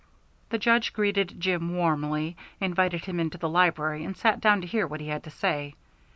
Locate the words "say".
5.29-5.75